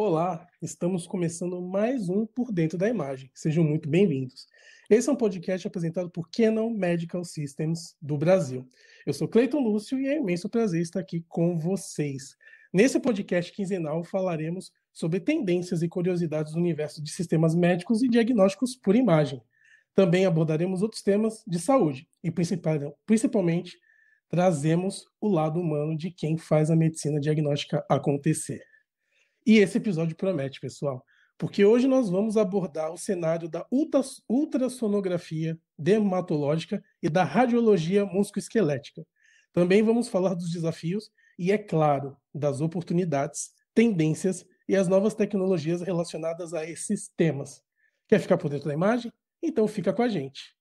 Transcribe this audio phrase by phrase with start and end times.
[0.00, 3.28] Olá, estamos começando mais um Por Dentro da Imagem.
[3.34, 4.46] Sejam muito bem-vindos.
[4.88, 8.64] Esse é um podcast apresentado por Canon Medical Systems do Brasil.
[9.04, 12.36] Eu sou Cleiton Lúcio e é um imenso prazer estar aqui com vocês.
[12.72, 18.76] Nesse podcast quinzenal falaremos sobre tendências e curiosidades do universo de sistemas médicos e diagnósticos
[18.76, 19.42] por imagem.
[19.96, 23.76] Também abordaremos outros temas de saúde e principalmente
[24.28, 28.62] trazemos o lado humano de quem faz a medicina diagnóstica acontecer.
[29.48, 31.02] E esse episódio promete, pessoal,
[31.38, 33.66] porque hoje nós vamos abordar o cenário da
[34.28, 39.06] ultrassonografia dermatológica e da radiologia musculoesquelética.
[39.50, 45.80] Também vamos falar dos desafios e, é claro, das oportunidades, tendências e as novas tecnologias
[45.80, 47.62] relacionadas a esses temas.
[48.06, 49.10] Quer ficar por dentro da imagem?
[49.42, 50.54] Então fica com a gente.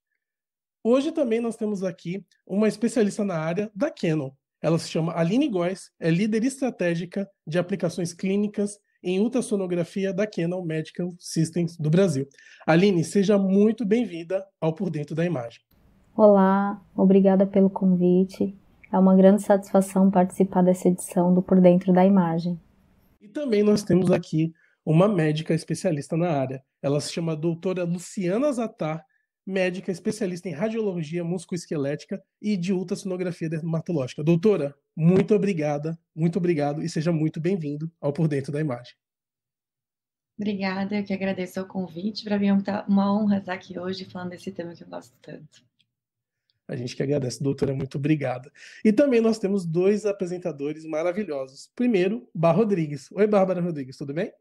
[0.82, 5.48] Hoje também nós temos aqui uma especialista na área da Canon, ela se chama Aline
[5.48, 12.28] Góes, é líder estratégica de aplicações clínicas em ultrassonografia da Canon Medical Systems do Brasil.
[12.66, 15.62] Aline, seja muito bem-vinda ao Por Dentro da Imagem.
[16.16, 18.56] Olá, obrigada pelo convite.
[18.92, 22.60] É uma grande satisfação participar dessa edição do Por Dentro da Imagem.
[23.22, 26.64] E também nós temos aqui uma médica especialista na área.
[26.82, 29.06] Ela se chama doutora Luciana Zatar,
[29.48, 34.22] médica especialista em radiologia musculoesquelética e de ultrassonografia dermatológica.
[34.22, 38.94] Doutora, muito obrigada, muito obrigado e seja muito bem-vindo ao Por Dentro da Imagem.
[40.38, 42.26] Obrigada, eu que agradeço o convite.
[42.26, 42.54] Para mim é
[42.88, 45.66] uma honra estar aqui hoje falando desse tema que eu gosto tanto.
[46.68, 48.52] A gente que agradece, doutora, muito obrigada.
[48.84, 51.72] E também nós temos dois apresentadores maravilhosos.
[51.74, 53.10] Primeiro, Bar Rodrigues.
[53.14, 54.34] Oi, Bárbara Rodrigues, tudo bem?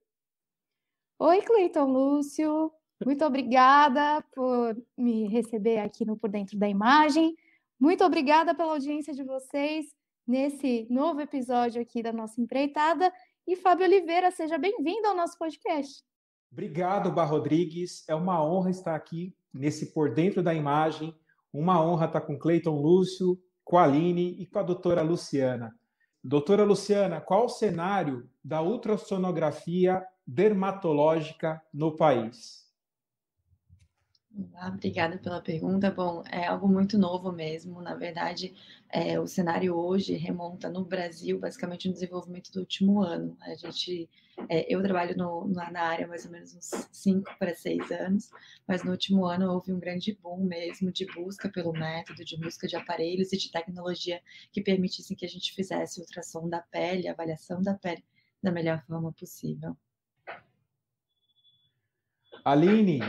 [1.21, 2.73] Oi, Cleiton Lúcio.
[3.05, 7.37] Muito obrigada por me receber aqui no Por Dentro da Imagem.
[7.79, 9.87] Muito obrigada pela audiência de vocês
[10.27, 13.13] nesse novo episódio aqui da nossa empreitada.
[13.47, 16.03] E Fábio Oliveira, seja bem-vindo ao nosso podcast.
[16.51, 18.03] Obrigado, Bar Rodrigues.
[18.09, 21.15] É uma honra estar aqui nesse Por Dentro da Imagem.
[21.53, 25.75] Uma honra estar com Cleiton Lúcio, com a Aline e com a doutora Luciana.
[26.25, 32.66] Doutora Luciana, qual o cenário da ultrassonografia dermatológica no país?
[34.55, 35.91] Ah, obrigada pela pergunta.
[35.91, 37.81] Bom, é algo muito novo mesmo.
[37.81, 38.55] Na verdade,
[38.91, 43.35] é, o cenário hoje remonta no Brasil, basicamente, no desenvolvimento do último ano.
[43.41, 44.11] A gente,
[44.49, 48.31] é, eu trabalho no, na área mais ou menos uns 5 para 6 anos,
[48.69, 52.69] mas no último ano houve um grande boom mesmo de busca pelo método, de busca
[52.69, 54.21] de aparelhos e de tecnologia
[54.53, 58.05] que permitissem que a gente fizesse ultrassom da pele, avaliação da pele
[58.43, 59.75] da melhor forma possível.
[62.45, 63.01] Aline,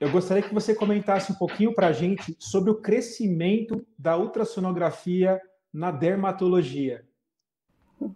[0.00, 5.40] eu gostaria que você comentasse um pouquinho para a gente sobre o crescimento da ultrassonografia
[5.72, 7.04] na dermatologia.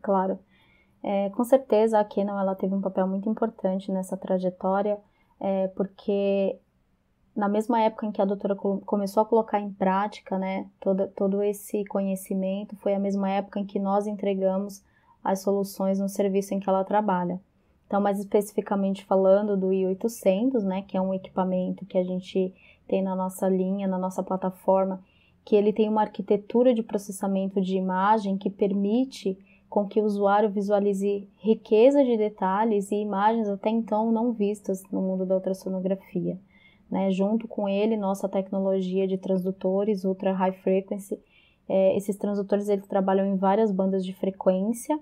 [0.00, 0.38] Claro.
[1.02, 4.98] É, com certeza a Canon ela teve um papel muito importante nessa trajetória,
[5.40, 6.56] é, porque
[7.34, 11.42] na mesma época em que a doutora começou a colocar em prática né, todo, todo
[11.42, 14.84] esse conhecimento, foi a mesma época em que nós entregamos
[15.24, 17.40] as soluções no serviço em que ela trabalha.
[17.92, 22.50] Então, mais especificamente falando do i800, né, que é um equipamento que a gente
[22.88, 25.04] tem na nossa linha, na nossa plataforma,
[25.44, 29.38] que ele tem uma arquitetura de processamento de imagem que permite
[29.68, 35.02] com que o usuário visualize riqueza de detalhes e imagens até então não vistas no
[35.02, 36.40] mundo da ultrassonografia.
[36.90, 37.10] Né?
[37.10, 41.20] Junto com ele, nossa tecnologia de transdutores ultra high frequency,
[41.68, 44.98] é, esses transdutores eles trabalham em várias bandas de frequência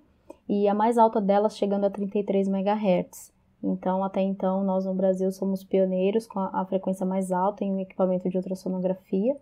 [0.50, 3.32] e a mais alta delas chegando a 33 MHz.
[3.62, 7.72] Então, até então, nós no Brasil somos pioneiros com a, a frequência mais alta em
[7.72, 9.36] um equipamento de ultrassonografia.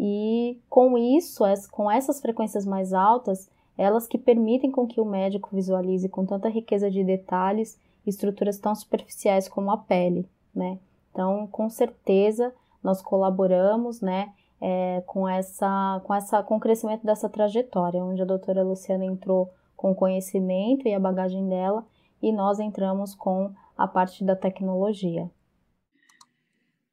[0.00, 5.50] E com isso, com essas frequências mais altas, elas que permitem com que o médico
[5.52, 10.78] visualize com tanta riqueza de detalhes estruturas tão superficiais como a pele, né?
[11.12, 14.32] Então, com certeza, nós colaboramos, né,
[14.62, 19.50] é, com essa, com essa, com o crescimento dessa trajetória, onde a doutora Luciana entrou
[19.78, 21.86] com o conhecimento e a bagagem dela,
[22.20, 25.30] e nós entramos com a parte da tecnologia.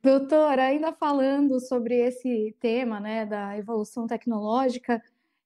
[0.04, 5.02] Doutora, ainda falando sobre esse tema né, da evolução tecnológica,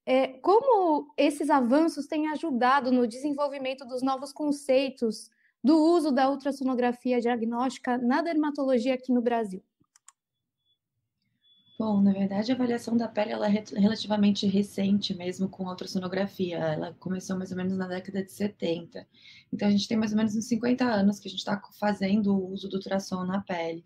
[0.06, 5.32] é, como esses avanços têm ajudado no desenvolvimento dos novos conceitos
[5.64, 9.64] do uso da ultrassonografia diagnóstica na dermatologia aqui no Brasil?
[11.80, 16.58] Bom, na verdade, a avaliação da pele ela é relativamente recente mesmo com a ultrassonografia.
[16.58, 19.08] Ela começou mais ou menos na década de 70.
[19.52, 22.36] Então, a gente tem mais ou menos uns 50 anos que a gente está fazendo
[22.36, 23.84] o uso do ultrassom na pele.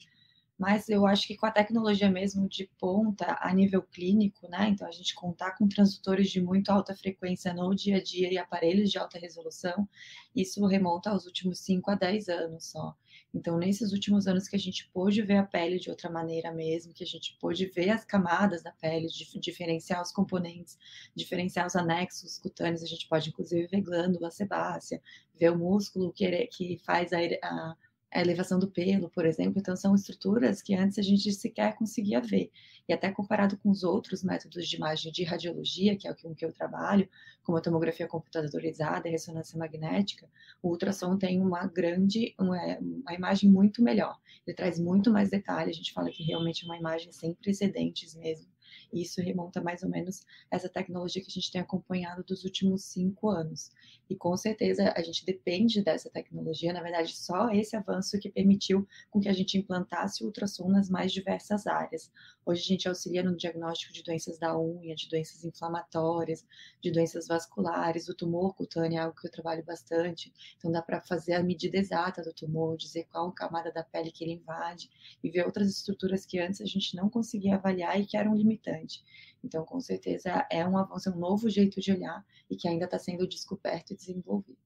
[0.59, 4.69] mas eu acho que com a tecnologia mesmo de ponta a nível clínico, né?
[4.69, 8.37] Então a gente contar com transdutores de muito alta frequência no dia a dia e
[8.39, 9.87] aparelhos de alta resolução,
[10.35, 12.95] isso remonta aos últimos 5 a 10 anos só.
[13.33, 16.93] Então, nesses últimos anos que a gente pôde ver a pele de outra maneira mesmo,
[16.93, 19.07] que a gente pôde ver as camadas da pele,
[19.39, 20.77] diferenciar os componentes,
[21.15, 25.01] diferenciar os anexos cutâneos, a gente pode inclusive ver glândula sebácea,
[25.33, 27.75] ver o músculo que, que faz a, a
[28.13, 29.59] a elevação do pelo, por exemplo.
[29.59, 32.51] Então, são estruturas que antes a gente sequer conseguia ver.
[32.87, 36.45] E até comparado com os outros métodos de imagem de radiologia, que é com que
[36.45, 37.07] eu trabalho,
[37.43, 40.29] como a tomografia computadorizada e ressonância magnética,
[40.61, 44.19] o ultrassom tem uma grande, uma, uma imagem muito melhor.
[44.45, 48.15] Ele traz muito mais detalhe, a gente fala que realmente é uma imagem sem precedentes
[48.15, 48.51] mesmo.
[48.91, 52.85] E isso remonta mais ou menos essa tecnologia que a gente tem acompanhado dos últimos
[52.85, 53.71] cinco anos.
[54.13, 58.87] E com certeza a gente depende dessa tecnologia, na verdade, só esse avanço que permitiu
[59.09, 62.11] com que a gente implantasse o ultrassom nas mais diversas áreas.
[62.45, 66.45] Hoje a gente auxilia no diagnóstico de doenças da unha, de doenças inflamatórias,
[66.79, 70.31] de doenças vasculares, o tumor cutâneo é algo que eu trabalho bastante.
[70.57, 74.23] Então dá para fazer a medida exata do tumor, dizer qual camada da pele que
[74.23, 74.91] ele invade
[75.23, 79.03] e ver outras estruturas que antes a gente não conseguia avaliar e que eram limitantes.
[79.43, 82.85] Então, com certeza, é um avanço, é um novo jeito de olhar e que ainda
[82.85, 84.57] está sendo descoberto e desenvolvido.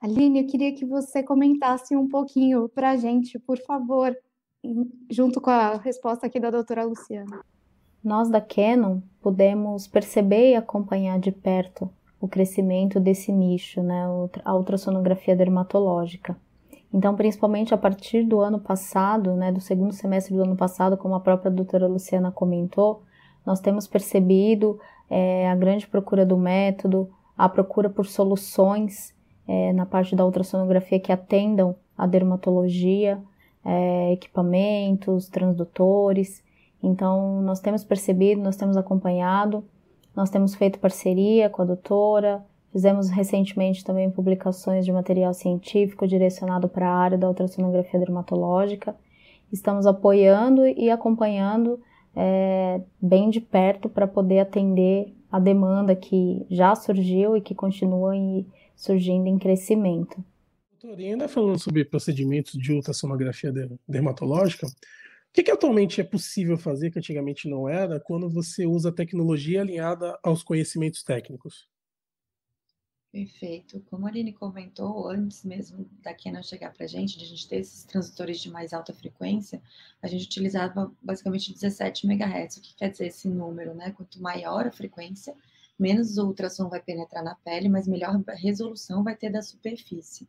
[0.00, 4.16] Aline, eu queria que você comentasse um pouquinho para a gente, por favor,
[5.10, 7.44] junto com a resposta aqui da doutora Luciana.
[8.02, 11.90] Nós da Canon pudemos perceber e acompanhar de perto
[12.20, 14.04] o crescimento desse nicho, né,
[14.44, 16.36] a ultrassonografia dermatológica.
[16.92, 21.14] Então, principalmente a partir do ano passado, né, do segundo semestre do ano passado, como
[21.14, 23.02] a própria doutora Luciana comentou,
[23.44, 29.14] nós temos percebido é, a grande procura do método, a procura por soluções
[29.46, 33.20] é, na parte da ultrassonografia que atendam a dermatologia,
[33.64, 36.42] é, equipamentos, transdutores.
[36.82, 39.64] Então, nós temos percebido, nós temos acompanhado,
[40.14, 46.68] nós temos feito parceria com a doutora, Fizemos recentemente também publicações de material científico direcionado
[46.68, 48.94] para a área da ultrassonografia dermatológica.
[49.50, 51.80] Estamos apoiando e acompanhando
[52.14, 58.14] é, bem de perto para poder atender a demanda que já surgiu e que continua
[58.14, 60.22] em, surgindo em crescimento.
[60.80, 63.52] Doutor, e ainda falando sobre procedimentos de ultrassonografia
[63.86, 64.70] dermatológica, o
[65.32, 70.18] que, que, atualmente é possível fazer que antigamente não era quando você usa tecnologia alinhada
[70.22, 71.68] aos conhecimentos técnicos?
[73.10, 73.80] Perfeito.
[73.88, 77.48] Como a Aline comentou, antes mesmo da Canon chegar para a gente, de a gente
[77.48, 79.62] ter esses transdutores de mais alta frequência,
[80.02, 82.58] a gente utilizava basicamente 17 MHz.
[82.58, 83.92] O que quer dizer esse número, né?
[83.92, 85.34] Quanto maior a frequência,
[85.78, 90.28] menos o ultrassom vai penetrar na pele, mas melhor resolução vai ter da superfície.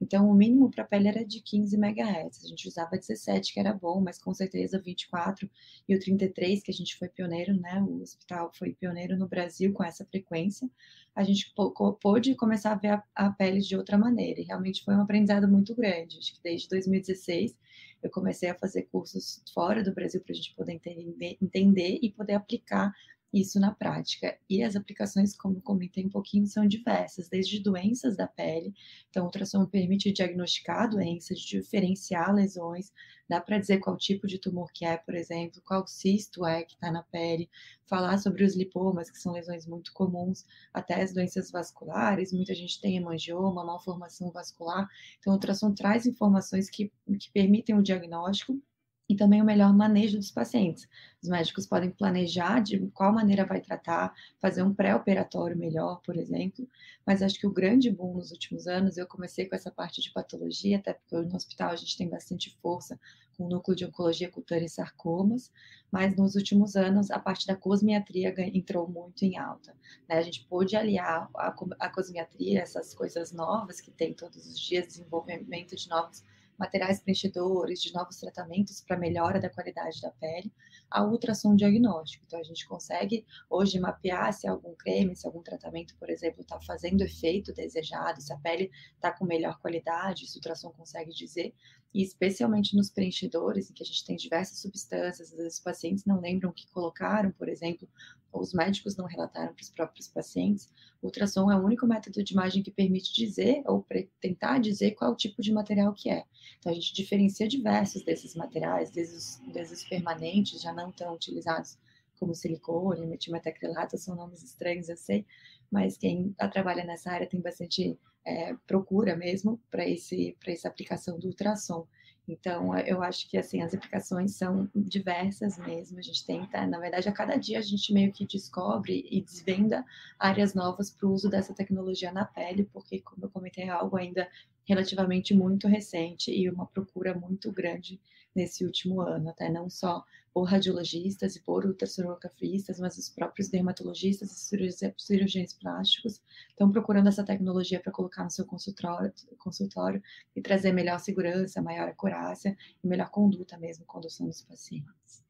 [0.00, 2.44] Então, o mínimo para a pele era de 15 MHz.
[2.44, 5.50] A gente usava 17, que era bom, mas com certeza 24
[5.88, 7.82] e o 33, que a gente foi pioneiro, né?
[7.82, 10.70] O hospital foi pioneiro no Brasil com essa frequência.
[11.18, 11.52] A gente
[12.00, 14.40] pôde começar a ver a, a pele de outra maneira.
[14.40, 16.16] E realmente foi um aprendizado muito grande.
[16.16, 17.56] Acho que desde 2016
[18.00, 22.12] eu comecei a fazer cursos fora do Brasil para a gente poder entender, entender e
[22.12, 22.94] poder aplicar
[23.32, 24.38] isso na prática.
[24.48, 28.74] E as aplicações, como comentei um pouquinho, são diversas, desde doenças da pele.
[29.10, 32.92] Então, o ultrassom permite diagnosticar doenças, diferenciar lesões,
[33.28, 36.74] dá para dizer qual tipo de tumor que é, por exemplo, qual cisto é que
[36.74, 37.50] está na pele,
[37.86, 42.80] falar sobre os lipomas, que são lesões muito comuns, até as doenças vasculares, muita gente
[42.80, 44.88] tem hemangioma, malformação vascular.
[45.18, 48.60] Então, o ultrassom traz informações que, que permitem o diagnóstico
[49.08, 50.86] e também o melhor manejo dos pacientes.
[51.22, 56.68] Os médicos podem planejar de qual maneira vai tratar, fazer um pré-operatório melhor, por exemplo,
[57.06, 60.12] mas acho que o grande boom nos últimos anos, eu comecei com essa parte de
[60.12, 63.00] patologia, até porque no hospital a gente tem bastante força
[63.36, 65.50] com o núcleo de oncologia cutânea e sarcomas,
[65.90, 69.74] mas nos últimos anos a parte da cosmiatria entrou muito em alta.
[70.08, 70.16] Né?
[70.16, 74.88] A gente pôde aliar a, a cosmiatria, essas coisas novas que tem todos os dias,
[74.88, 76.22] desenvolvimento de novos
[76.58, 80.52] materiais preenchedores, de novos tratamentos para melhora da qualidade da pele,
[80.90, 82.24] a ultrassom diagnóstico.
[82.26, 86.60] Então, a gente consegue hoje mapear se algum creme, se algum tratamento, por exemplo, está
[86.60, 91.54] fazendo efeito desejado, se a pele está com melhor qualidade, isso o ultrassom consegue dizer,
[91.94, 96.50] e especialmente nos preenchedores, em que a gente tem diversas substâncias, os pacientes não lembram
[96.50, 97.88] o que colocaram, por exemplo,
[98.30, 102.22] ou os médicos não relataram para os próprios pacientes, o ultrassom é o único método
[102.22, 103.86] de imagem que permite dizer ou
[104.20, 106.24] tentar dizer qual tipo de material que é.
[106.58, 111.14] Então, a gente diferencia diversos desses materiais, desde os, desde os permanentes, já não tão
[111.14, 111.78] utilizados
[112.18, 115.24] como silicone, metilmetacrilato, são nomes estranhos, eu sei,
[115.70, 117.96] mas quem trabalha nessa área tem bastante
[118.28, 121.86] é, procura mesmo para essa aplicação do ultrassom.
[122.28, 125.98] Então, eu acho que assim as aplicações são diversas mesmo.
[125.98, 129.82] A gente tenta, na verdade, a cada dia a gente meio que descobre e desvenda
[130.18, 133.96] áreas novas para o uso dessa tecnologia na pele, porque, como eu comentei, é algo
[133.96, 134.28] ainda
[134.66, 137.98] relativamente muito recente e uma procura muito grande
[138.38, 144.30] nesse último ano, até não só por radiologistas e por ultrassonografistas, mas os próprios dermatologistas
[144.30, 150.00] e cirurgiões plásticos estão procurando essa tecnologia para colocar no seu consultório, consultório
[150.36, 155.26] e trazer melhor segurança, maior acurácia e melhor conduta mesmo, condução dos pacientes.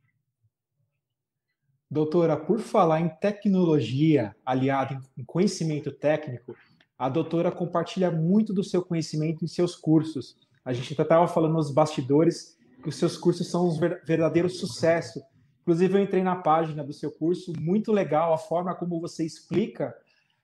[1.90, 6.54] Doutora, por falar em tecnologia aliada em conhecimento técnico,
[6.98, 10.36] a doutora compartilha muito do seu conhecimento em seus cursos.
[10.62, 15.20] A gente estava falando nos bastidores que os seus cursos são um verdadeiro sucesso.
[15.62, 19.94] Inclusive, eu entrei na página do seu curso, muito legal a forma como você explica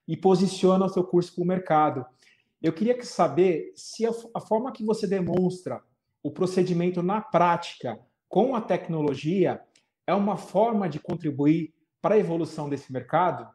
[0.07, 2.05] e posiciona o seu curso para o mercado.
[2.61, 5.81] Eu queria saber se a, a forma que você demonstra
[6.21, 9.61] o procedimento na prática com a tecnologia
[10.07, 13.47] é uma forma de contribuir para a evolução desse mercado?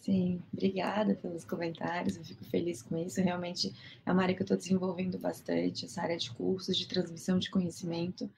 [0.00, 3.20] Sim, obrigada pelos comentários, eu fico feliz com isso.
[3.20, 3.72] Realmente
[4.04, 7.50] é uma área que eu estou desenvolvendo bastante, essa área de cursos, de transmissão de
[7.50, 8.30] conhecimento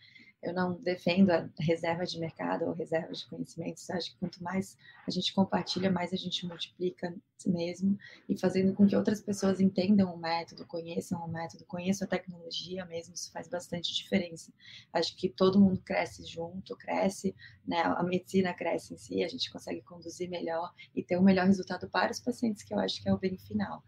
[0.43, 3.89] eu não defendo a reserva de mercado ou reserva de conhecimentos.
[3.89, 7.15] Eu acho que quanto mais a gente compartilha, mais a gente multiplica
[7.47, 12.09] mesmo e fazendo com que outras pessoas entendam o método, conheçam o método, conheçam a
[12.09, 14.53] tecnologia mesmo, isso faz bastante diferença.
[14.93, 17.35] Acho que todo mundo cresce junto, cresce,
[17.67, 17.81] né?
[17.83, 21.89] A medicina cresce em si, a gente consegue conduzir melhor e ter um melhor resultado
[21.89, 23.83] para os pacientes, que eu acho que é o bem final.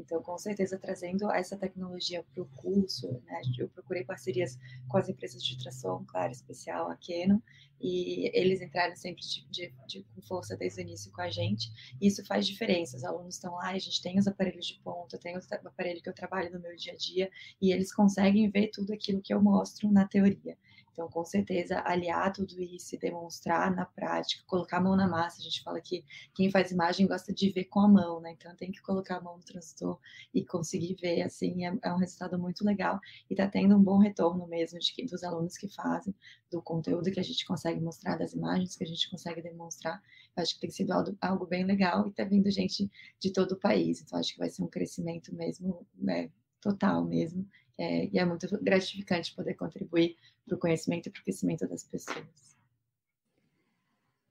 [0.00, 5.08] Então, com certeza, trazendo essa tecnologia para o curso, né, eu procurei parcerias com as
[5.08, 7.38] empresas de ultrassom, claro, especial a Canon,
[7.80, 11.70] e eles entraram sempre de, de, de, com força desde o início com a gente,
[12.00, 12.96] e isso faz diferença.
[12.96, 16.08] Os alunos estão lá, a gente tem os aparelhos de ponta, tem o aparelho que
[16.08, 17.30] eu trabalho no meu dia a dia,
[17.60, 20.56] e eles conseguem ver tudo aquilo que eu mostro na teoria.
[20.92, 25.40] Então, com certeza, aliar tudo isso e demonstrar na prática, colocar a mão na massa.
[25.40, 26.04] A gente fala que
[26.34, 28.32] quem faz imagem gosta de ver com a mão, né?
[28.32, 29.98] Então, tem que colocar a mão no transdutor
[30.34, 33.00] e conseguir ver, assim, é, é um resultado muito legal.
[33.28, 36.14] E está tendo um bom retorno mesmo de, dos alunos que fazem,
[36.50, 40.02] do conteúdo que a gente consegue mostrar, das imagens que a gente consegue demonstrar.
[40.36, 43.52] Eu acho que tem sido algo, algo bem legal e está vindo gente de todo
[43.52, 44.02] o país.
[44.02, 46.30] Então, acho que vai ser um crescimento mesmo, né,
[46.60, 47.48] total mesmo.
[47.80, 51.82] É, e é muito gratificante poder contribuir para o conhecimento e para o crescimento das
[51.82, 52.54] pessoas.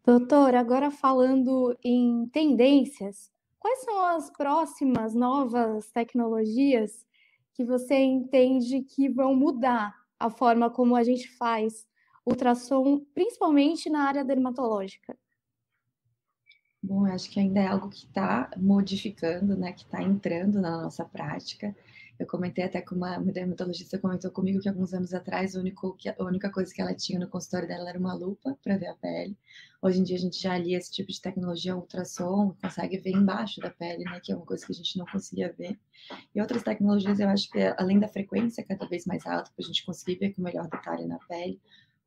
[0.06, 7.08] Doutor, agora falando em tendências, quais são as próximas novas tecnologias
[7.56, 11.88] que você entende que vão mudar a forma como a gente faz
[12.24, 15.18] ultrassom, principalmente na área dermatológica?
[16.84, 21.03] Bom, acho que ainda é algo que está modificando, né, que está entrando na nossa
[21.03, 21.75] prática.
[22.19, 26.09] Eu comentei até com uma, dermatologista comentou comigo que alguns anos atrás o único, que,
[26.09, 28.95] a única coisa que ela tinha no consultório dela era uma lupa para ver a
[28.95, 29.38] pele.
[29.81, 33.61] Hoje em dia a gente já alia esse tipo de tecnologia ultrassom, consegue ver embaixo
[33.61, 35.79] da pele, né, que é uma coisa que a gente não conseguia ver.
[36.35, 39.67] E outras tecnologias eu acho que além da frequência cada vez mais alta para a
[39.67, 41.57] gente conseguir ver com melhor detalhe na pele,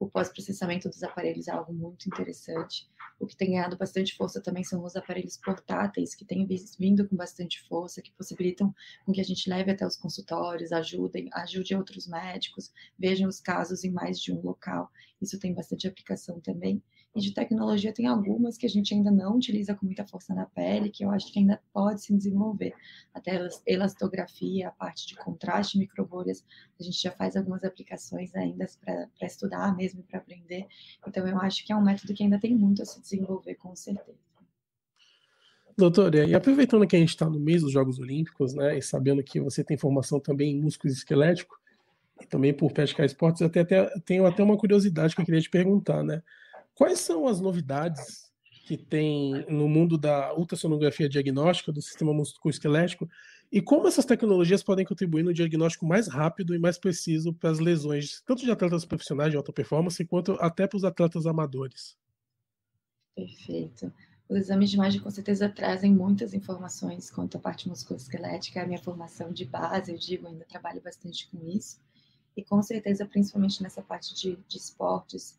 [0.03, 2.91] o pós-processamento dos aparelhos é algo muito interessante.
[3.21, 6.45] O que tem ganhado bastante força também são os aparelhos portáteis, que têm
[6.77, 8.75] vindo com bastante força, que possibilitam
[9.07, 13.85] com que a gente leve até os consultórios, ajudem, ajude outros médicos, vejam os casos
[13.85, 14.91] em mais de um local.
[15.21, 16.83] Isso tem bastante aplicação também.
[17.15, 20.47] E de tecnologia tem algumas que a gente ainda não utiliza com muita força na
[20.47, 22.73] pele, que eu acho que ainda pode se desenvolver.
[23.13, 26.43] Até elastografia, a parte de contraste, microbolhas,
[26.81, 30.67] a gente já faz algumas aplicações ainda para estudar mesmo para aprender.
[31.07, 33.77] Então eu acho que é um método que ainda tem muito a se desenvolver, com
[33.77, 34.19] certeza.
[35.77, 39.23] Doutora, e aproveitando que a gente está no mês dos Jogos Olímpicos, né, e sabendo
[39.23, 41.59] que você tem formação também em músculo esquelético,
[42.21, 45.41] e também por praticar esportes, eu até, até, tenho até uma curiosidade que eu queria
[45.41, 46.23] te perguntar, né?
[46.75, 48.33] Quais são as novidades
[48.67, 53.09] que tem no mundo da ultrassonografia diagnóstica do sistema musculoesquelético
[53.51, 57.59] e como essas tecnologias podem contribuir no diagnóstico mais rápido e mais preciso para as
[57.59, 61.97] lesões, tanto de atletas profissionais de alta performance, quanto até para os atletas amadores?
[63.15, 63.93] Perfeito.
[64.27, 68.67] Os exames de imagem com certeza trazem muitas informações quanto à parte musculoesquelética, é a
[68.67, 71.79] minha formação de base, eu digo, ainda trabalho bastante com isso.
[72.35, 75.39] E com certeza, principalmente nessa parte de, de esportes,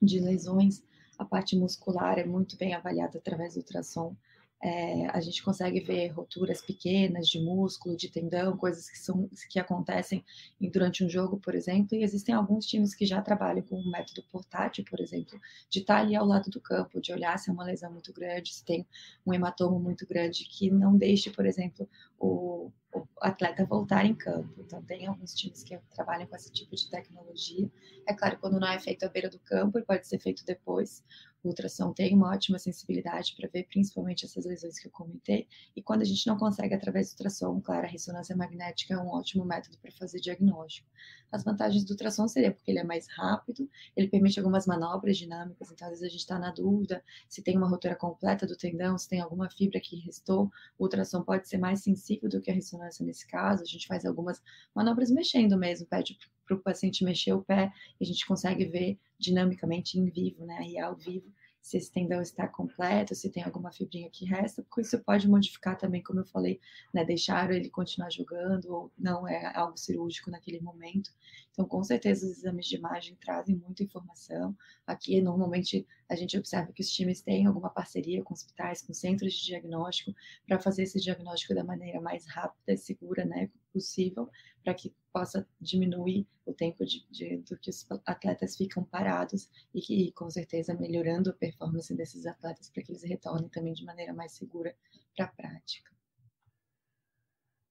[0.00, 0.82] de lesões,
[1.18, 4.16] a parte muscular é muito bem avaliada através do ultrassom.
[4.62, 9.58] É, a gente consegue ver roturas pequenas de músculo, de tendão, coisas que, são, que
[9.58, 10.22] acontecem
[10.60, 14.22] durante um jogo, por exemplo, e existem alguns times que já trabalham com um método
[14.30, 15.40] portátil, por exemplo,
[15.70, 18.52] de estar ali ao lado do campo, de olhar se é uma lesão muito grande,
[18.52, 18.86] se tem
[19.26, 21.88] um hematoma muito grande, que não deixe, por exemplo,
[22.18, 24.54] o, o atleta voltar em campo.
[24.58, 27.70] Então, tem alguns times que trabalham com esse tipo de tecnologia.
[28.06, 31.04] É claro, quando não é feito à beira do campo, e pode ser feito depois,
[31.42, 35.48] o ultrassom tem uma ótima sensibilidade para ver principalmente essas lesões que eu comentei.
[35.74, 39.08] E quando a gente não consegue através do ultrassom, claro, a ressonância magnética é um
[39.08, 40.86] ótimo método para fazer diagnóstico.
[41.32, 45.70] As vantagens do ultrassom seria porque ele é mais rápido, ele permite algumas manobras dinâmicas,
[45.70, 48.98] então às vezes a gente está na dúvida se tem uma rotura completa do tendão,
[48.98, 50.50] se tem alguma fibra que restou.
[50.78, 53.62] O ultrassom pode ser mais sensível do que a ressonância nesse caso.
[53.62, 54.42] A gente faz algumas
[54.74, 58.98] manobras mexendo mesmo, pede para o paciente mexer o pé e a gente consegue ver
[59.18, 63.70] dinamicamente em vivo, né, e ao vivo, se esse tendão está completo, se tem alguma
[63.70, 66.60] fibrinha que resta, porque isso pode modificar também, como eu falei,
[66.92, 71.10] né, deixar ele continuar jogando ou não é algo cirúrgico naquele momento.
[71.52, 74.56] Então, com certeza, os exames de imagem trazem muita informação.
[74.86, 79.34] Aqui, normalmente, a gente observa que os times têm alguma parceria com hospitais, com centros
[79.34, 80.14] de diagnóstico,
[80.46, 84.28] para fazer esse diagnóstico da maneira mais rápida e segura né, possível,
[84.62, 89.80] para que possa diminuir o tempo de, de, do que os atletas ficam parados e
[89.80, 94.12] que, com certeza, melhorando a performance desses atletas para que eles retornem também de maneira
[94.12, 94.74] mais segura
[95.16, 95.90] para a prática.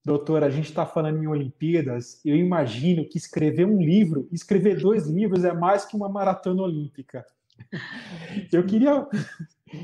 [0.04, 2.20] Doutora, a gente está falando em Olimpíadas.
[2.26, 7.26] Eu imagino que escrever um livro, escrever dois livros é mais que uma maratona olímpica.
[8.52, 9.08] Eu queria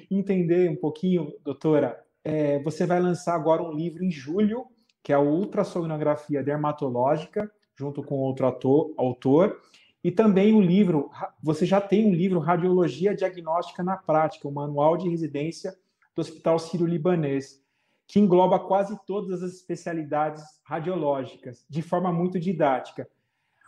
[0.09, 2.01] entender um pouquinho, doutora.
[2.23, 4.65] É, você vai lançar agora um livro em julho
[5.05, 9.61] que é a ultrassonografia dermatológica, junto com outro ator, autor,
[10.03, 11.11] e também o livro,
[11.43, 15.77] você já tem um livro Radiologia Diagnóstica na Prática, o Manual de Residência
[16.15, 17.63] do Hospital Sírio-Libanês,
[18.07, 23.07] que engloba quase todas as especialidades radiológicas, de forma muito didática.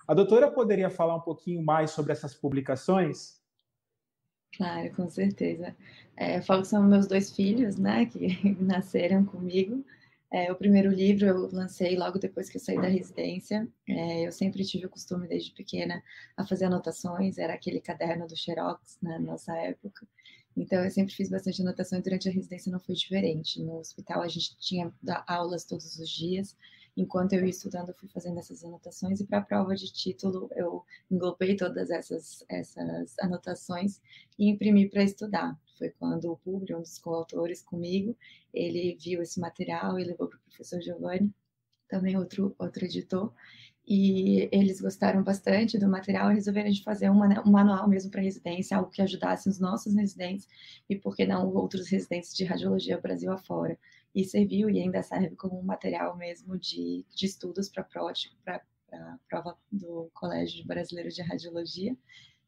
[0.08, 3.40] A doutora poderia falar um pouquinho mais sobre essas publicações?
[4.56, 5.76] Claro, com certeza.
[6.16, 9.86] É, eu falo que são meus dois filhos, né, que nasceram comigo.
[10.32, 13.68] É, o primeiro livro eu lancei logo depois que eu saí da residência.
[13.88, 16.04] É, eu sempre tive o costume, desde pequena,
[16.36, 17.38] a fazer anotações.
[17.38, 20.06] Era aquele caderno do Xerox né, na nossa época.
[20.56, 23.62] Então, eu sempre fiz bastante anotação e durante a residência não foi diferente.
[23.62, 24.92] No hospital, a gente tinha
[25.28, 26.58] aulas todos os dias
[26.98, 30.50] enquanto eu ia estudando, eu fui fazendo essas anotações, e para a prova de título,
[30.56, 34.02] eu englobei todas essas, essas anotações
[34.38, 35.56] e imprimi para estudar.
[35.78, 38.16] Foi quando o Publi, um dos coautores comigo,
[38.54, 41.34] ele viu esse material e levou para o professor Giovanni,
[41.88, 43.34] também outro, outro editor,
[43.88, 48.22] e eles gostaram bastante do material e resolveram de fazer uma, um manual mesmo para
[48.22, 50.46] residência, algo que ajudasse os nossos residentes
[50.90, 53.80] e, por que não, outros residentes de radiologia Brasil afora
[54.14, 59.58] e serviu e ainda serve como um material mesmo de, de estudos para a prova
[59.72, 61.96] do Colégio Brasileiro de Radiologia,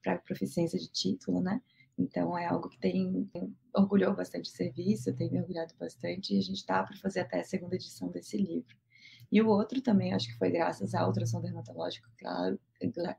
[0.04, 1.62] para proficiência de título, né?
[2.00, 6.38] Então é algo que tem, tem orgulhou bastante o serviço, tem me orgulhado bastante e
[6.38, 8.76] a gente está para fazer até a segunda edição desse livro.
[9.32, 12.60] E o outro também, acho que foi graças à ultrassom dermatológico, claro,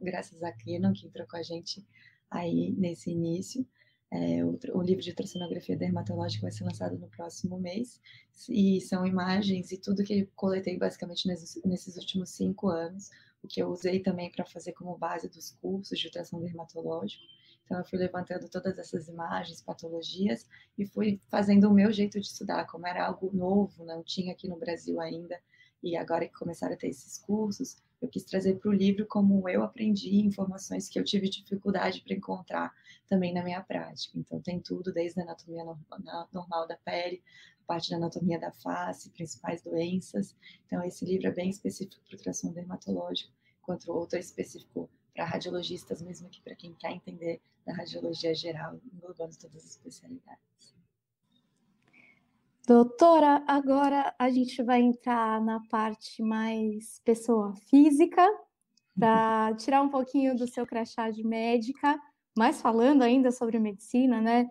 [0.01, 1.87] graças a Kenon, que entrou com a gente
[2.31, 3.67] aí nesse início.
[4.13, 8.01] É, o, o, livro de ultrassonografia dermatológica vai ser lançado no próximo mês,
[8.49, 13.09] e são imagens e tudo que eu coletei basicamente nesses, nesses últimos cinco anos,
[13.41, 17.23] o que eu usei também para fazer como base dos cursos de ultrassom dermatológico.
[17.71, 20.45] Então, eu fui levantando todas essas imagens, patologias,
[20.77, 24.49] e fui fazendo o meu jeito de estudar, como era algo novo, não tinha aqui
[24.49, 25.41] no Brasil ainda,
[25.81, 29.49] e agora que começaram a ter esses cursos, eu quis trazer para o livro como
[29.49, 32.75] eu aprendi informações que eu tive dificuldade para encontrar
[33.09, 34.19] também na minha prática.
[34.19, 35.63] Então, tem tudo, desde a anatomia
[36.33, 37.23] normal da pele,
[37.63, 40.35] a parte da anatomia da face, principais doenças.
[40.67, 44.91] Então, esse livro é bem específico para o tração dermatológico, enquanto o outro é específico
[45.21, 50.75] para radiologistas, mesmo que para quem quer entender da radiologia geral, englobando todas as especialidades.
[52.67, 58.27] Doutora, agora a gente vai entrar na parte mais pessoa física,
[58.99, 62.01] para tirar um pouquinho do seu crachá de médica,
[62.37, 64.51] mas falando ainda sobre medicina, né?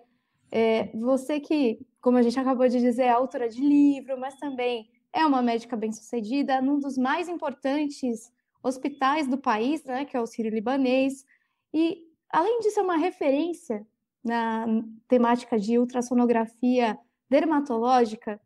[0.51, 4.87] É, você que, como a gente acabou de dizer, é autora de livro, mas também
[5.11, 10.27] é uma médica bem-sucedida num dos mais importantes hospitais do país, né, que é o
[10.27, 11.25] Sírio-Libanês,
[11.73, 13.85] e além de ser uma referência
[14.23, 14.65] na
[15.07, 16.97] temática de ultrassonografia
[17.29, 18.39] dermatológica,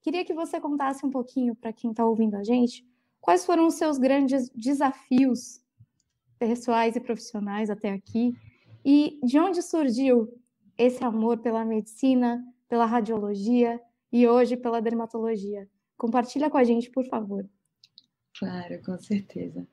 [0.00, 2.88] queria que você contasse um pouquinho para quem está ouvindo a gente
[3.20, 5.60] quais foram os seus grandes desafios
[6.38, 8.34] pessoais e profissionais até aqui
[8.84, 10.32] e de onde surgiu
[10.76, 13.78] esse amor pela medicina, pela radiologia
[14.10, 15.68] e hoje pela dermatologia.
[15.98, 17.46] Compartilha com a gente, por favor.
[18.38, 19.66] Claro, com certeza.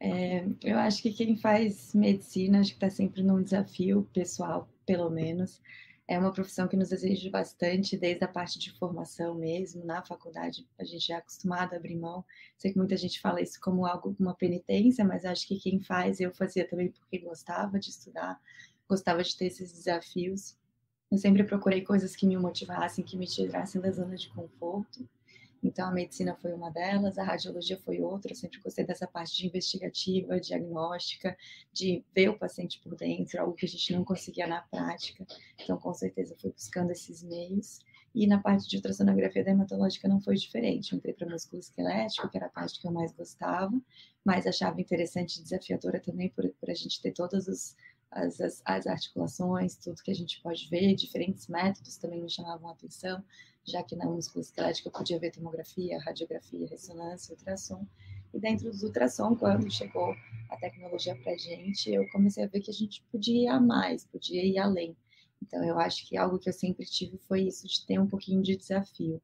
[0.00, 5.10] É, eu acho que quem faz medicina, acho que está sempre num desafio pessoal, pelo
[5.10, 5.60] menos,
[6.08, 10.68] É uma profissão que nos exige bastante, desde a parte de formação mesmo, na faculdade,
[10.78, 12.26] a gente é acostumado a abrir mão.
[12.58, 16.20] Sei que muita gente fala isso como algo, uma penitência, mas acho que quem faz,
[16.20, 18.38] eu fazia também porque gostava de estudar,
[18.88, 20.58] gostava de ter esses desafios.
[21.12, 25.08] Eu sempre procurei coisas que me motivassem, que me tirassem da zona de conforto.
[25.62, 28.32] Então, a medicina foi uma delas, a radiologia foi outra.
[28.32, 31.36] Eu sempre gostei dessa parte de investigativa, diagnóstica,
[31.72, 35.26] de ver o paciente por dentro, algo que a gente não conseguia na prática.
[35.62, 37.80] Então, com certeza, fui buscando esses meios.
[38.14, 40.96] E na parte de ultrassonografia dermatológica não foi diferente.
[40.96, 43.78] Entrei para músculo esquelético, que era a parte que eu mais gostava,
[44.24, 47.76] mas achava interessante e desafiadora também por, por a gente ter todas as,
[48.10, 52.72] as, as, articulações, tudo que a gente pode ver, diferentes métodos também me chamavam a
[52.72, 53.22] atenção
[53.70, 57.86] já que na musculoesquelética eu podia ver tomografia, radiografia, ressonância, ultrassom.
[58.32, 60.14] E dentro do ultrassom, quando chegou
[60.48, 63.60] a tecnologia para a gente, eu comecei a ver que a gente podia ir a
[63.60, 64.96] mais, podia ir além.
[65.42, 68.42] Então, eu acho que algo que eu sempre tive foi isso, de ter um pouquinho
[68.42, 69.20] de desafio.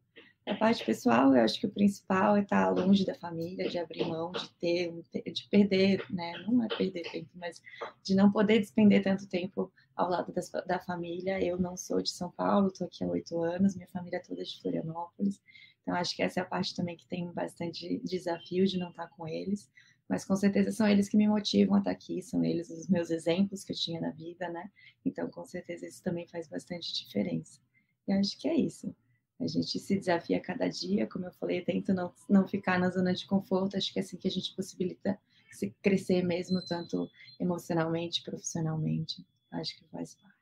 [0.46, 4.06] A parte pessoal, eu acho que o principal é estar longe da família, de abrir
[4.06, 4.92] mão, de ter,
[5.32, 6.32] de perder, né?
[6.46, 7.60] Não é perder tempo, mas
[8.02, 11.42] de não poder despender tanto tempo ao lado das, da família.
[11.42, 14.44] Eu não sou de São Paulo, estou aqui há oito anos, minha família é toda
[14.44, 15.40] de Florianópolis.
[15.82, 19.08] Então, acho que essa é a parte também que tem bastante desafio de não estar
[19.08, 19.70] com eles.
[20.08, 23.10] Mas com certeza são eles que me motivam a estar aqui, são eles os meus
[23.10, 24.70] exemplos que eu tinha na vida, né?
[25.04, 27.60] Então, com certeza, isso também faz bastante diferença.
[28.06, 28.94] E acho que é isso.
[29.40, 33.12] A gente se desafia cada dia, como eu falei, tento não, não ficar na zona
[33.12, 33.76] de conforto.
[33.76, 35.18] Acho que é assim que a gente possibilita
[35.50, 39.24] se crescer mesmo, tanto emocionalmente, profissionalmente
[39.60, 40.36] acho que faz parte.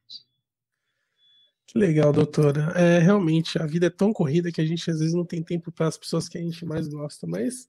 [1.66, 2.72] Que legal, doutora.
[2.77, 5.72] É, realmente, a vida é tão corrida que a gente às vezes não tem tempo
[5.72, 7.68] para as pessoas que a gente mais gosta, mas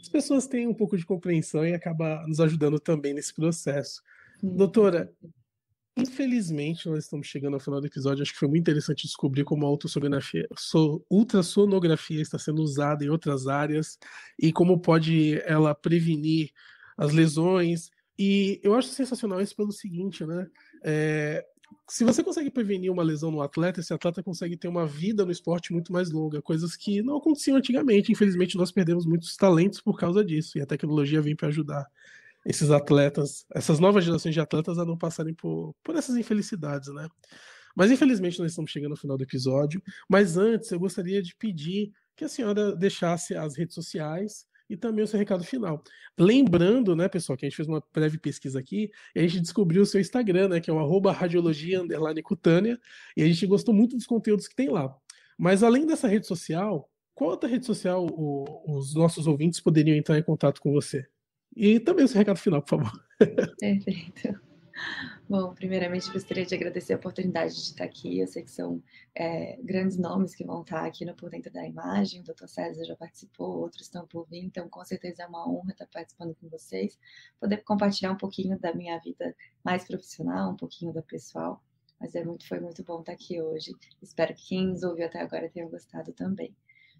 [0.00, 4.02] as pessoas têm um pouco de compreensão e acaba nos ajudando também nesse processo.
[4.40, 4.56] Sim.
[4.56, 5.12] Doutora,
[5.96, 8.22] infelizmente nós estamos chegando ao final do episódio.
[8.22, 10.48] Acho que foi muito interessante descobrir como a ultrassonografia,
[11.10, 13.98] ultrassonografia está sendo usada em outras áreas
[14.38, 16.50] e como pode ela prevenir
[16.96, 17.90] as lesões.
[18.18, 20.48] E eu acho sensacional isso pelo seguinte, né?
[20.84, 21.44] É,
[21.88, 25.32] se você consegue prevenir uma lesão no atleta, esse atleta consegue ter uma vida no
[25.32, 28.12] esporte muito mais longa, coisas que não aconteciam antigamente.
[28.12, 31.86] Infelizmente, nós perdemos muitos talentos por causa disso, e a tecnologia vem para ajudar
[32.44, 37.08] esses atletas, essas novas gerações de atletas a não passarem por, por essas infelicidades, né?
[37.74, 39.82] Mas infelizmente nós estamos chegando ao final do episódio.
[40.08, 45.04] Mas antes, eu gostaria de pedir que a senhora deixasse as redes sociais e também
[45.04, 45.82] o seu recado final.
[46.18, 49.82] Lembrando, né, pessoal, que a gente fez uma breve pesquisa aqui e a gente descobriu
[49.82, 51.82] o seu Instagram, né, que é o arroba radiologia
[52.22, 52.78] cutânea,
[53.16, 54.94] e a gente gostou muito dos conteúdos que tem lá.
[55.38, 60.18] Mas além dessa rede social, qual outra rede social o, os nossos ouvintes poderiam entrar
[60.18, 61.06] em contato com você?
[61.56, 62.92] E também o seu recado final, por favor.
[63.58, 64.53] Perfeito.
[65.28, 68.18] Bom, primeiramente gostaria de agradecer a oportunidade de estar aqui.
[68.18, 68.82] Eu sei que são
[69.14, 72.20] é, grandes nomes que vão estar aqui no Por Dentro da Imagem.
[72.20, 72.46] O Dr.
[72.46, 76.34] César já participou, outros estão por vir, então com certeza é uma honra estar participando
[76.34, 76.98] com vocês,
[77.40, 79.34] poder compartilhar um pouquinho da minha vida
[79.64, 81.62] mais profissional, um pouquinho da pessoal.
[82.00, 83.72] Mas é muito, foi muito bom estar aqui hoje.
[84.02, 86.54] Espero que quem nos ouviu até agora tenha gostado também.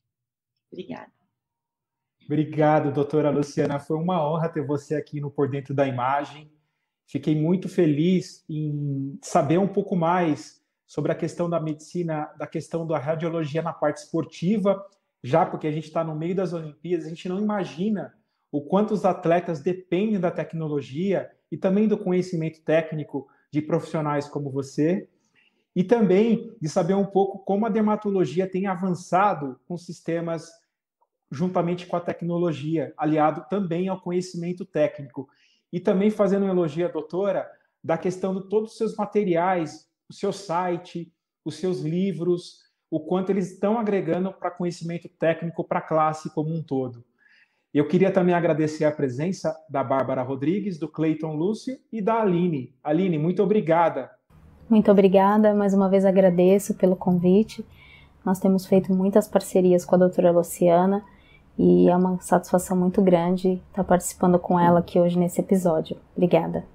[0.71, 1.13] Obrigada.
[2.25, 3.81] Obrigado, doutora Luciana.
[3.81, 6.56] Foi uma honra ter você aqui no Por Dentro da Imagem.
[7.07, 12.87] Fiquei muito feliz em saber um pouco mais sobre a questão da medicina, da questão
[12.87, 14.85] da radiologia na parte esportiva,
[15.23, 18.15] já porque a gente está no meio das Olimpíadas, a gente não imagina
[18.51, 24.51] o quanto os atletas dependem da tecnologia e também do conhecimento técnico de profissionais como
[24.51, 25.09] você,
[25.75, 30.51] e também de saber um pouco como a dermatologia tem avançado com sistemas
[31.31, 35.29] juntamente com a tecnologia, aliado também ao conhecimento técnico.
[35.73, 37.49] E também fazendo um elogio à doutora
[37.83, 41.13] da questão de todos os seus materiais, o seu site,
[41.45, 46.55] os seus livros, o quanto eles estão agregando para conhecimento técnico para a classe como
[46.55, 47.05] um todo.
[47.73, 52.75] Eu queria também agradecer a presença da Bárbara Rodrigues, do Cleiton Lúcio e da Aline.
[52.83, 54.11] Aline, muito obrigada
[54.69, 57.65] Muito obrigada, mais uma vez agradeço pelo convite.
[58.25, 61.05] Nós temos feito muitas parcerias com a doutora Luciana
[61.59, 65.99] e é uma satisfação muito grande estar participando com ela aqui hoje nesse episódio.
[66.15, 66.67] Obrigada.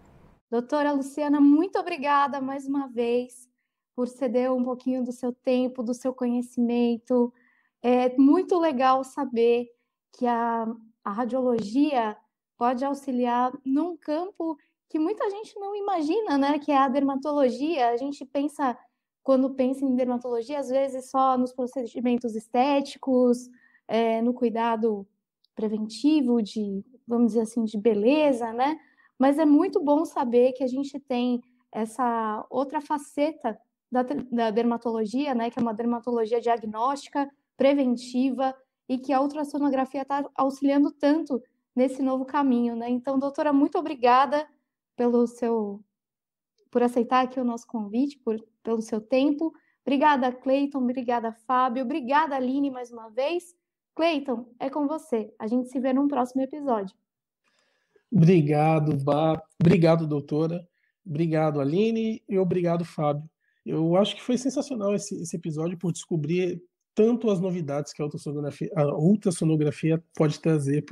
[0.50, 3.48] Doutora Luciana, muito obrigada mais uma vez
[3.96, 7.34] por ceder um pouquinho do seu tempo, do seu conhecimento.
[7.82, 9.67] É muito legal saber
[10.13, 10.67] que a,
[11.04, 12.17] a radiologia
[12.58, 14.58] pode auxiliar num campo
[14.89, 16.60] que muita gente não imagina, né?
[16.60, 17.89] Que é a dermatologia.
[17.89, 18.78] A gente pensa,
[19.24, 23.50] quando pensa em dermatologia, às vezes só nos procedimentos estéticos,
[23.88, 25.08] é, no cuidado
[25.56, 28.80] preventivo de, vamos dizer assim, de beleza, né?
[29.17, 31.41] Mas é muito bom saber que a gente tem
[31.72, 33.60] essa outra faceta
[33.91, 35.50] da, da dermatologia, né?
[35.50, 38.56] Que é uma dermatologia diagnóstica, preventiva,
[38.89, 41.41] e que a ultrassonografia está auxiliando tanto
[41.76, 42.89] nesse novo caminho, né?
[42.89, 44.48] Então, doutora, muito obrigada
[44.96, 45.80] pelo seu
[46.70, 49.54] por aceitar aqui o nosso convite, por, pelo seu tempo.
[49.86, 50.80] Obrigada, Cleiton.
[50.80, 51.84] Obrigada, Fábio.
[51.84, 53.56] Obrigada, Aline, mais uma vez.
[53.95, 55.34] Cleiton, é com você.
[55.39, 56.95] A gente se vê num próximo episódio.
[58.12, 59.41] Obrigado, Bá.
[59.60, 60.67] Obrigado, doutora.
[61.06, 62.21] Obrigado, Aline.
[62.27, 63.30] E obrigado, Fábio.
[63.65, 66.62] Eu acho que foi sensacional esse, esse episódio por descobrir
[66.93, 70.84] tanto as novidades que a ultrassonografia, a ultrassonografia pode trazer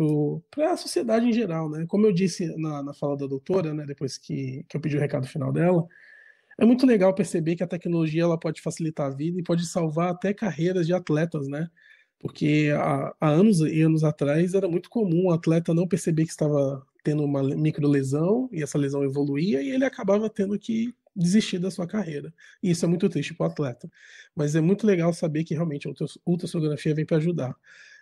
[0.50, 1.86] para a sociedade em geral, né?
[1.88, 5.00] Como eu disse na, na fala da doutora, né, depois que, que eu pedi o
[5.00, 5.86] recado final dela,
[6.58, 10.12] é muito legal perceber que a tecnologia ela pode facilitar a vida e pode salvar
[10.12, 11.70] até carreiras de atletas, né?
[12.20, 16.32] Porque há, há anos e anos atrás era muito comum o atleta não perceber que
[16.32, 21.72] estava tendo uma microlesão e essa lesão evoluía e ele acabava tendo que desistir da
[21.72, 22.34] sua carreira.
[22.62, 23.90] E isso é muito triste para o atleta.
[24.36, 25.92] Mas é muito legal saber que realmente a
[26.26, 27.56] ultrassonografia vem para ajudar.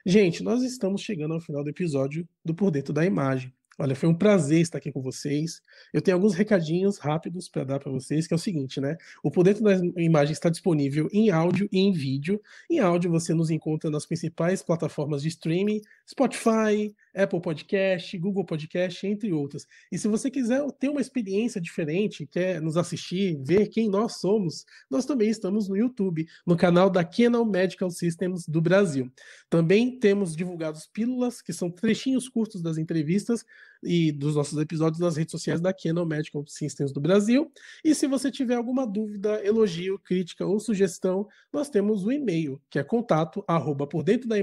[0.05, 3.53] Gente, nós estamos chegando ao final do episódio do Por Dentro da Imagem.
[3.79, 5.61] Olha, foi um prazer estar aqui com vocês.
[5.93, 8.97] Eu tenho alguns recadinhos rápidos para dar para vocês, que é o seguinte, né?
[9.21, 12.41] O Por Dentro da Imagem está disponível em áudio e em vídeo.
[12.69, 19.05] Em áudio você nos encontra nas principais plataformas de streaming, Spotify, Apple Podcast, Google Podcast,
[19.07, 19.65] entre outras.
[19.91, 24.65] E se você quiser ter uma experiência diferente, quer nos assistir, ver quem nós somos,
[24.89, 29.11] nós também estamos no YouTube, no canal da Canon Medical Systems do Brasil.
[29.49, 33.43] Também temos divulgados pílulas, que são trechinhos curtos das entrevistas
[33.83, 37.51] e dos nossos episódios nas redes sociais da Canon Medical Systems do Brasil.
[37.83, 42.79] E se você tiver alguma dúvida, elogio, crítica ou sugestão, nós temos o e-mail, que
[42.79, 44.37] é contato arroba por dentro da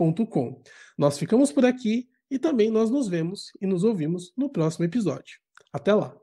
[0.00, 0.62] imagem.com.
[0.96, 5.38] Nós ficamos por aqui e também nós nos vemos e nos ouvimos no próximo episódio.
[5.72, 6.19] Até lá!